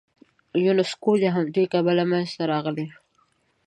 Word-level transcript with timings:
یونسکو 0.65 1.11
د 1.23 1.25
همدې 1.35 1.63
کبله 1.73 2.03
منځته 2.11 2.43
راغلی. 2.51 2.87